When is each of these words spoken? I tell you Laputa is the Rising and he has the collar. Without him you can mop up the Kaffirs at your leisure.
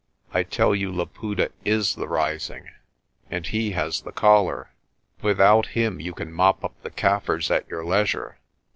I 0.33 0.41
tell 0.41 0.73
you 0.73 0.91
Laputa 0.91 1.51
is 1.63 1.93
the 1.93 2.07
Rising 2.07 2.71
and 3.29 3.45
he 3.45 3.73
has 3.73 4.01
the 4.01 4.11
collar. 4.11 4.71
Without 5.21 5.67
him 5.77 5.99
you 5.99 6.15
can 6.15 6.33
mop 6.33 6.63
up 6.63 6.73
the 6.81 6.89
Kaffirs 6.89 7.51
at 7.51 7.67
your 7.69 7.85
leisure. 7.85 8.39